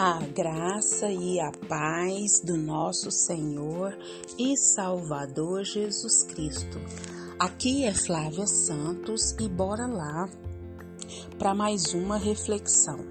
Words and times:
A 0.00 0.20
graça 0.20 1.10
e 1.10 1.40
a 1.40 1.50
paz 1.68 2.38
do 2.38 2.56
nosso 2.56 3.10
Senhor 3.10 3.98
e 4.38 4.56
Salvador 4.56 5.64
Jesus 5.64 6.22
Cristo. 6.22 6.78
Aqui 7.36 7.84
é 7.84 7.92
Flávia 7.92 8.46
Santos 8.46 9.34
e 9.40 9.48
bora 9.48 9.88
lá 9.88 10.28
para 11.36 11.52
mais 11.52 11.94
uma 11.94 12.16
reflexão. 12.16 13.04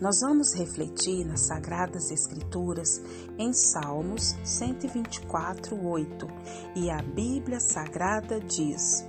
Nós 0.00 0.20
vamos 0.20 0.54
refletir 0.54 1.26
nas 1.26 1.48
Sagradas 1.48 2.12
Escrituras 2.12 3.02
em 3.36 3.52
Salmos 3.52 4.36
124, 4.44 5.84
8 5.84 6.28
e 6.76 6.90
a 6.90 7.02
Bíblia 7.02 7.58
Sagrada 7.58 8.38
diz. 8.38 9.04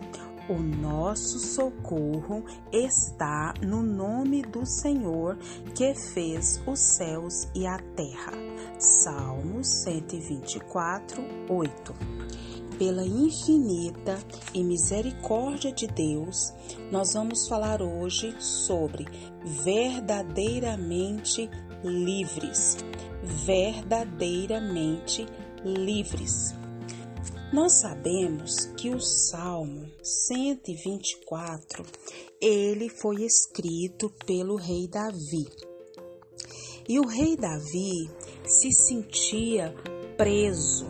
O 0.49 0.55
nosso 0.55 1.39
socorro 1.39 2.43
está 2.71 3.53
no 3.61 3.83
nome 3.83 4.41
do 4.41 4.65
Senhor 4.65 5.37
que 5.75 5.93
fez 5.93 6.59
os 6.65 6.79
céus 6.79 7.47
e 7.54 7.68
a 7.68 7.77
terra. 7.77 8.33
Salmos 8.79 9.68
124, 9.83 11.23
8. 11.47 11.96
Pela 12.77 13.05
infinita 13.05 14.18
e 14.54 14.63
misericórdia 14.63 15.71
de 15.71 15.85
Deus, 15.85 16.51
nós 16.91 17.13
vamos 17.13 17.47
falar 17.47 17.79
hoje 17.82 18.35
sobre 18.39 19.05
verdadeiramente 19.63 21.47
livres. 21.83 22.77
Verdadeiramente 23.46 25.27
livres. 25.63 26.61
Nós 27.51 27.73
sabemos 27.73 28.68
que 28.78 28.89
o 28.91 29.00
Salmo 29.01 29.91
124, 30.01 31.86
ele 32.39 32.88
foi 32.88 33.23
escrito 33.25 34.09
pelo 34.25 34.55
rei 34.55 34.88
Davi. 34.88 35.50
E 36.88 36.97
o 36.97 37.05
rei 37.05 37.35
Davi 37.35 38.09
se 38.45 38.72
sentia 38.72 39.75
preso. 40.16 40.88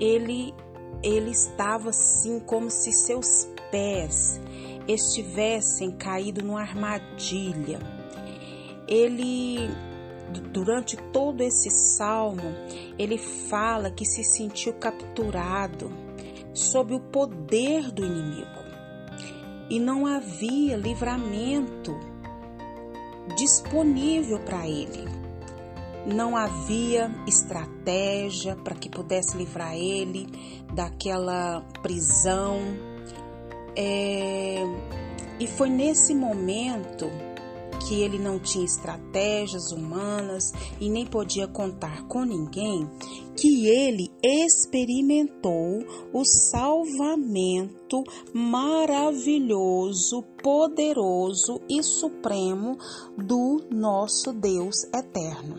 Ele 0.00 0.54
ele 1.02 1.30
estava 1.30 1.90
assim 1.90 2.40
como 2.40 2.70
se 2.70 2.92
seus 2.92 3.46
pés 3.70 4.40
estivessem 4.88 5.90
caído 5.92 6.42
numa 6.42 6.62
armadilha. 6.62 7.80
Ele 8.88 9.68
durante 10.52 10.96
todo 11.12 11.40
esse 11.40 11.70
salmo, 11.70 12.54
ele 12.98 13.18
fala 13.18 13.90
que 13.90 14.04
se 14.04 14.22
sentiu 14.22 14.74
capturado 14.74 15.90
sob 16.52 16.94
o 16.94 17.00
poder 17.00 17.90
do 17.90 18.04
inimigo 18.04 18.60
e 19.70 19.78
não 19.78 20.04
havia 20.04 20.76
livramento 20.76 21.96
disponível 23.36 24.40
para 24.40 24.66
ele. 24.66 25.08
Não 26.06 26.36
havia 26.36 27.10
estratégia 27.26 28.56
para 28.56 28.74
que 28.74 28.88
pudesse 28.88 29.36
livrar 29.36 29.74
ele 29.76 30.26
daquela 30.74 31.60
prisão. 31.82 32.58
É... 33.76 34.64
E 35.38 35.46
foi 35.46 35.68
nesse 35.68 36.14
momento 36.14 37.06
que 37.90 38.02
ele 38.02 38.20
não 38.20 38.38
tinha 38.38 38.64
estratégias 38.64 39.72
humanas 39.72 40.52
e 40.80 40.88
nem 40.88 41.04
podia 41.04 41.48
contar 41.48 42.06
com 42.06 42.22
ninguém, 42.22 42.88
que 43.36 43.66
ele 43.66 44.12
experimentou 44.22 45.84
o 46.12 46.24
salvamento 46.24 48.04
maravilhoso, 48.32 50.22
poderoso 50.40 51.60
e 51.68 51.82
supremo 51.82 52.78
do 53.18 53.60
nosso 53.72 54.32
Deus 54.32 54.84
eterno. 54.94 55.56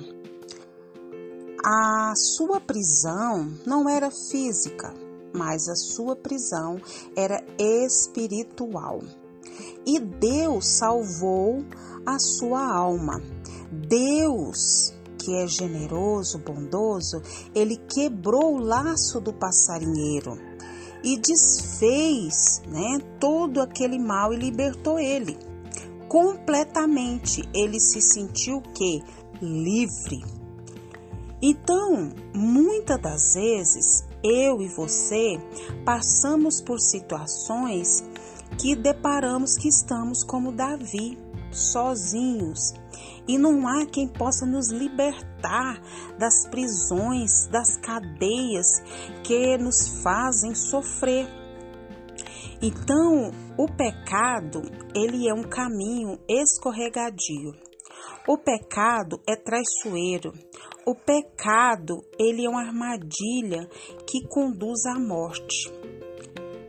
A 1.66 2.14
sua 2.16 2.62
prisão 2.62 3.52
não 3.66 3.90
era 3.90 4.10
física, 4.10 4.94
mas 5.34 5.68
a 5.68 5.76
sua 5.76 6.16
prisão 6.16 6.80
era 7.14 7.44
espiritual. 7.60 9.02
E 9.86 10.00
Deus 10.00 10.78
salvou 10.78 11.66
a 12.06 12.18
sua 12.20 12.66
alma. 12.66 13.22
Deus, 13.72 14.94
que 15.18 15.36
é 15.36 15.48
generoso, 15.48 16.40
bondoso, 16.40 17.22
ele 17.54 17.78
quebrou 17.78 18.56
o 18.56 18.64
laço 18.64 19.20
do 19.22 19.32
passarinheiro 19.32 20.38
e 21.04 21.18
desfez, 21.18 22.62
né, 22.68 23.00
todo 23.20 23.62
aquele 23.62 23.98
mal 23.98 24.34
e 24.34 24.38
libertou 24.38 25.00
ele. 25.00 25.38
Completamente, 26.08 27.48
ele 27.54 27.80
se 27.80 28.02
sentiu 28.02 28.62
que 28.62 29.02
livre. 29.42 30.22
Então, 31.42 32.12
muitas 32.36 33.02
das 33.02 33.34
vezes, 33.34 34.04
eu 34.24 34.62
e 34.62 34.68
você 34.68 35.40
passamos 35.84 36.62
por 36.62 36.80
situações 36.80 38.04
que 38.60 38.76
deparamos 38.76 39.58
que 39.58 39.70
estamos 39.70 40.24
como 40.24 40.52
Davi 40.52 41.18
sozinhos 41.52 42.74
e 43.28 43.38
não 43.38 43.68
há 43.68 43.86
quem 43.86 44.08
possa 44.08 44.46
nos 44.46 44.72
libertar 44.72 45.82
das 46.18 46.48
prisões, 46.50 47.48
das 47.48 47.78
cadeias 47.78 48.68
que 49.24 49.58
nos 49.58 50.02
fazem 50.02 50.56
sofrer. 50.56 51.28
Então, 52.62 53.32
o 53.58 53.66
pecado, 53.68 54.62
ele 54.96 55.28
é 55.28 55.34
um 55.34 55.44
caminho 55.44 56.20
escorregadio. 56.28 57.54
O 58.28 58.38
pecado 58.38 59.20
é 59.28 59.36
traiçoeiro. 59.36 60.32
O 60.86 60.94
pecado, 60.94 62.04
ele 62.20 62.46
é 62.46 62.50
uma 62.50 62.62
armadilha 62.62 63.68
que 64.08 64.28
conduz 64.28 64.86
à 64.86 65.00
morte. 65.00 65.72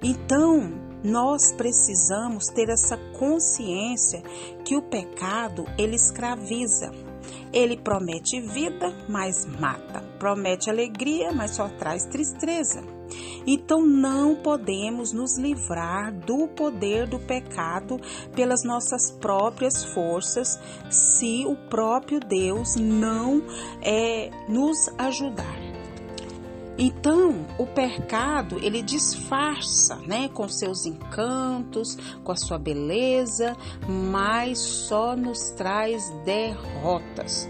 Então, 0.03 0.92
nós 1.03 1.53
precisamos 1.53 2.47
ter 2.47 2.69
essa 2.69 2.97
consciência 3.19 4.23
que 4.65 4.77
o 4.77 4.83
pecado 4.83 5.65
ele 5.79 5.97
escraviza. 5.97 6.93
Ele 7.53 7.77
promete 7.77 8.41
vida, 8.41 8.93
mas 9.09 9.45
mata. 9.45 10.03
Promete 10.19 10.71
alegria, 10.71 11.33
mas 11.33 11.53
só 11.53 11.69
traz 11.69 12.05
tristeza. 12.07 12.83
Então 13.47 13.85
não 13.85 14.37
podemos 14.37 15.13
nos 15.13 15.37
livrar 15.37 16.13
do 16.13 16.49
poder 16.49 17.07
do 17.07 17.19
pecado 17.19 17.99
pelas 18.35 18.65
nossas 18.65 19.11
próprias 19.11 19.85
forças, 19.85 20.59
se 20.91 21.45
o 21.47 21.57
próprio 21.69 22.21
Deus 22.21 22.77
não 22.77 23.43
é, 23.83 24.31
nos 24.49 24.89
ajudar. 24.99 25.62
Então, 26.79 27.47
o 27.59 27.67
pecado, 27.67 28.59
ele 28.63 28.83
disfarça, 28.83 29.97
né, 30.07 30.29
com 30.31 30.49
seus 30.49 30.87
encantos, 30.87 31.97
com 32.25 32.33
a 32.33 32.37
sua 32.37 32.59
beleza, 32.59 33.55
mas 33.87 34.59
só 34.59 35.15
nos 35.15 35.51
traz 35.51 36.09
derrotas. 36.25 37.49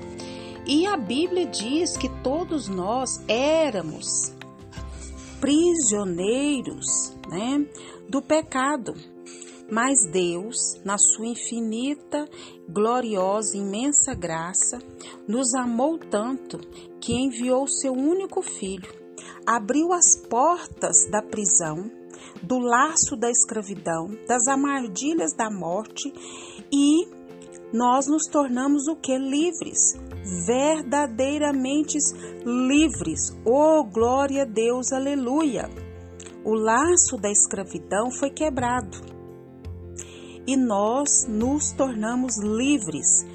E 0.66 0.86
a 0.86 0.96
Bíblia 0.96 1.46
diz 1.46 1.96
que 1.96 2.08
todos 2.22 2.68
nós 2.68 3.22
éramos 3.28 4.32
prisioneiros, 5.40 7.16
né, 7.28 7.64
do 8.08 8.20
pecado. 8.20 8.94
Mas 9.70 10.04
Deus, 10.10 10.80
na 10.84 10.98
sua 10.98 11.28
infinita, 11.28 12.28
gloriosa, 12.68 13.56
imensa 13.56 14.14
graça, 14.14 14.78
nos 15.26 15.54
amou 15.54 15.98
tanto 15.98 16.58
que 17.00 17.14
enviou 17.14 17.66
seu 17.66 17.92
único 17.92 18.42
filho 18.42 19.01
abriu 19.46 19.92
as 19.92 20.16
portas 20.28 21.08
da 21.10 21.22
prisão, 21.22 21.90
do 22.42 22.58
laço 22.58 23.16
da 23.16 23.30
escravidão, 23.30 24.08
das 24.26 24.46
armadilhas 24.46 25.32
da 25.34 25.50
morte 25.50 26.12
e 26.72 27.06
nós 27.72 28.06
nos 28.06 28.26
tornamos 28.26 28.86
o 28.86 28.96
que? 28.96 29.16
Livres, 29.16 29.94
verdadeiramente 30.46 31.96
livres. 32.44 33.34
Oh, 33.44 33.84
glória 33.84 34.42
a 34.42 34.44
Deus, 34.44 34.92
aleluia! 34.92 35.70
O 36.44 36.54
laço 36.54 37.16
da 37.16 37.30
escravidão 37.30 38.10
foi 38.10 38.30
quebrado 38.30 38.98
e 40.46 40.56
nós 40.56 41.26
nos 41.28 41.72
tornamos 41.72 42.36
livres. 42.38 43.26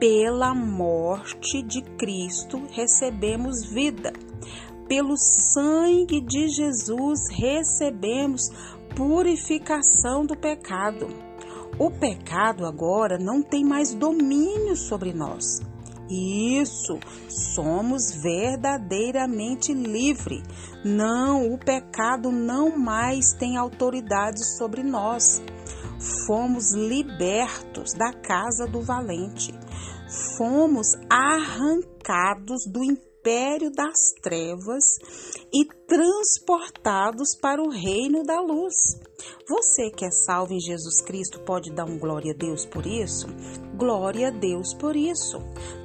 Pela 0.00 0.54
morte 0.54 1.62
de 1.62 1.80
Cristo 1.96 2.60
recebemos 2.72 3.64
vida 3.64 4.12
pelo 4.88 5.16
sangue 5.16 6.20
de 6.20 6.48
Jesus 6.48 7.28
recebemos 7.30 8.50
purificação 8.94 10.24
do 10.24 10.36
pecado. 10.36 11.08
O 11.78 11.90
pecado 11.90 12.64
agora 12.64 13.18
não 13.18 13.42
tem 13.42 13.64
mais 13.64 13.92
domínio 13.94 14.76
sobre 14.76 15.12
nós. 15.12 15.60
Isso, 16.08 16.98
somos 17.28 18.12
verdadeiramente 18.12 19.72
livres. 19.72 20.42
Não, 20.84 21.52
o 21.52 21.58
pecado 21.58 22.30
não 22.30 22.78
mais 22.78 23.32
tem 23.32 23.56
autoridade 23.56 24.44
sobre 24.56 24.82
nós. 24.82 25.42
Fomos 26.26 26.74
libertos 26.74 27.94
da 27.94 28.12
casa 28.12 28.66
do 28.66 28.82
valente. 28.82 29.52
fomos 30.36 30.92
arrancados 31.10 32.66
do 32.66 32.84
império 32.84 33.13
das 33.70 34.12
trevas 34.20 34.84
e 35.50 35.64
transportados 35.86 37.34
para 37.40 37.62
o 37.62 37.70
reino 37.70 38.22
da 38.22 38.38
luz. 38.38 39.00
Você 39.48 39.90
que 39.90 40.04
é 40.04 40.10
salvo 40.10 40.52
em 40.52 40.60
Jesus 40.60 41.00
Cristo 41.00 41.40
pode 41.40 41.72
dar 41.72 41.86
um 41.86 41.98
glória 41.98 42.32
a 42.34 42.36
Deus 42.36 42.66
por 42.66 42.84
isso? 42.84 43.26
Glória 43.76 44.28
a 44.28 44.30
Deus 44.30 44.74
por 44.74 44.94
isso. 44.94 45.38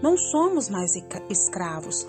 Não 0.03 0.17
somos 0.17 0.67
mais 0.67 0.91
escravos, 1.29 2.05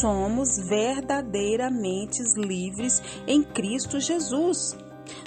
somos 0.00 0.58
verdadeiramente 0.58 2.20
livres 2.36 3.00
em 3.28 3.44
Cristo 3.44 4.00
Jesus. 4.00 4.76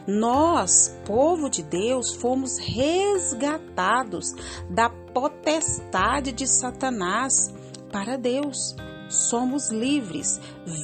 Nós, 0.06 0.94
povo 1.06 1.50
de 1.50 1.64
Deus, 1.64 2.14
fomos 2.16 2.58
resgatados 2.58 4.34
da 4.70 4.90
potestade 4.90 6.34
de 6.34 6.46
Satanás 6.46 7.54
para 7.90 8.18
Deus 8.18 8.76
somos 9.10 9.72
livres, 9.72 10.40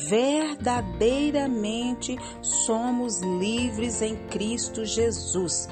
verdadeiramente 0.08 2.18
somos 2.42 3.22
livres 3.22 4.02
em 4.02 4.16
Cristo 4.28 4.86
Jesus. 4.86 5.68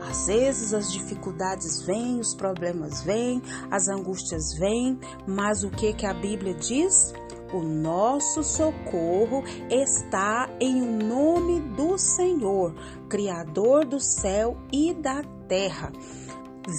Às 0.00 0.26
vezes 0.26 0.74
as 0.74 0.92
dificuldades 0.92 1.82
vêm, 1.82 2.18
os 2.18 2.34
problemas 2.34 3.02
vêm, 3.02 3.40
as 3.70 3.86
angústias 3.88 4.52
vêm, 4.58 4.98
mas 5.26 5.62
o 5.64 5.70
que 5.70 5.92
que 5.92 6.04
a 6.04 6.12
Bíblia 6.12 6.54
diz? 6.54 7.14
O 7.52 7.62
nosso 7.62 8.42
socorro 8.42 9.44
está 9.70 10.50
em 10.58 10.82
o 10.82 10.90
nome 10.90 11.60
do 11.76 11.96
Senhor, 11.98 12.74
Criador 13.08 13.84
do 13.84 14.00
céu 14.00 14.56
e 14.72 14.92
da 14.94 15.22
terra. 15.46 15.92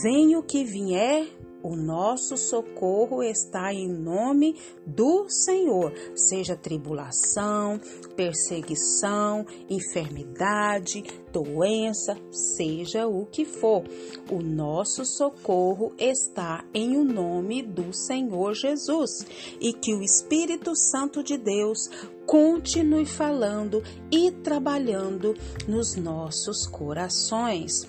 Venha 0.01 0.39
o 0.39 0.44
que 0.44 0.63
vier, 0.63 1.27
o 1.63 1.77
nosso 1.77 2.36
socorro 2.36 3.24
está 3.24 3.74
em 3.74 3.88
nome 3.88 4.57
do 4.86 5.30
Senhor, 5.30 5.94
seja 6.13 6.57
tribulação, 6.57 7.80
perseguição, 8.18 9.45
enfermidade, 9.69 11.04
doença, 11.31 12.18
seja 12.30 13.07
o 13.07 13.25
que 13.25 13.45
for. 13.45 13.83
O 14.30 14.44
nosso 14.44 15.06
socorro 15.06 15.94
está 15.98 16.65
em 16.74 16.98
o 16.98 17.04
nome 17.04 17.63
do 17.63 17.94
Senhor 17.94 18.54
Jesus 18.54 19.25
e 19.59 19.71
que 19.71 19.95
o 19.95 20.04
Espírito 20.04 20.75
Santo 20.75 21.24
de 21.24 21.38
Deus 21.38 21.89
continue 22.25 23.06
falando 23.06 23.81
e 24.12 24.31
trabalhando 24.31 25.33
nos 25.68 25.95
nossos 25.95 26.68
corações. 26.68 27.88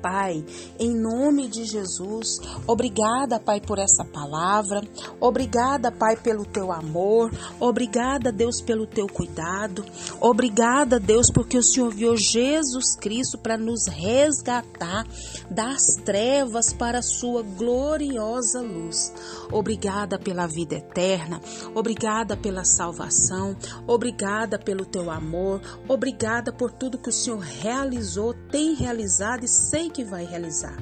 Pai, 0.00 0.44
em 0.78 0.94
nome 0.94 1.48
de 1.48 1.64
Jesus. 1.64 2.38
Obrigada, 2.66 3.38
Pai, 3.38 3.60
por 3.60 3.78
essa 3.78 4.04
palavra. 4.04 4.82
Obrigada, 5.20 5.92
Pai, 5.92 6.16
pelo 6.16 6.44
teu 6.44 6.72
amor. 6.72 7.30
Obrigada, 7.58 8.32
Deus, 8.32 8.60
pelo 8.60 8.86
teu 8.86 9.06
cuidado. 9.06 9.84
Obrigada, 10.20 10.98
Deus, 10.98 11.30
porque 11.30 11.58
o 11.58 11.62
Senhor 11.62 11.90
viu 11.90 12.16
Jesus 12.16 12.96
Cristo 12.96 13.38
para 13.38 13.56
nos 13.56 13.86
resgatar 13.86 15.06
das 15.50 15.96
trevas 16.04 16.72
para 16.72 16.98
a 16.98 17.02
sua 17.02 17.42
gloriosa 17.42 18.60
luz. 18.60 19.12
Obrigada 19.52 20.18
pela 20.18 20.46
vida 20.46 20.76
eterna. 20.76 21.40
Obrigada 21.74 22.36
pela 22.36 22.64
salvação. 22.64 23.56
Obrigada 23.86 24.58
pelo 24.58 24.84
teu 24.84 25.10
amor. 25.10 25.60
Obrigada 25.88 26.52
por 26.52 26.70
tudo 26.70 26.98
que 26.98 27.08
o 27.08 27.12
Senhor 27.12 27.40
realizou, 27.40 28.34
tem 28.50 28.74
realizado 28.74 29.44
e 29.44 29.48
sei 29.48 29.89
que 29.90 30.04
vai 30.04 30.24
realizar. 30.24 30.74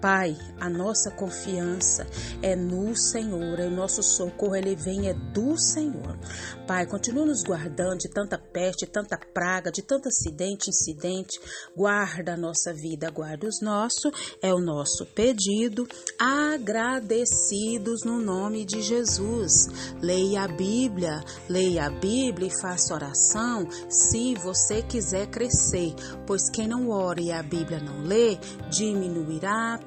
Pai, 0.00 0.36
a 0.60 0.68
nossa 0.68 1.10
confiança 1.10 2.06
é 2.42 2.54
no 2.54 2.94
Senhor, 2.94 3.58
o 3.60 3.70
nosso 3.70 4.02
socorro 4.02 4.54
ele 4.54 4.76
vem 4.76 5.08
é 5.08 5.14
do 5.14 5.56
Senhor. 5.56 6.18
Pai, 6.66 6.86
continua 6.86 7.24
nos 7.24 7.42
guardando 7.42 7.98
de 7.98 8.08
tanta 8.10 8.38
peste, 8.38 8.86
tanta 8.86 9.18
praga, 9.32 9.70
de 9.70 9.82
tanto 9.82 10.08
acidente, 10.08 10.68
incidente. 10.68 11.40
Guarda 11.74 12.34
a 12.34 12.36
nossa 12.36 12.74
vida, 12.74 13.10
guarda 13.10 13.46
os 13.46 13.60
nossos, 13.62 14.36
é 14.42 14.52
o 14.52 14.60
nosso 14.60 15.06
pedido. 15.06 15.86
Agradecidos 16.18 18.04
no 18.04 18.18
nome 18.20 18.64
de 18.64 18.82
Jesus. 18.82 19.68
Leia 20.02 20.42
a 20.42 20.48
Bíblia, 20.48 21.22
leia 21.48 21.86
a 21.86 21.90
Bíblia 21.90 22.48
e 22.48 22.60
faça 22.60 22.94
oração 22.94 23.66
se 23.88 24.34
você 24.34 24.82
quiser 24.82 25.26
crescer, 25.28 25.94
pois 26.26 26.50
quem 26.50 26.68
não 26.68 26.90
ora 26.90 27.20
e 27.20 27.32
a 27.32 27.42
Bíblia 27.42 27.80
não 27.80 28.02
lê, 28.02 28.36
diminuirá, 28.68 29.78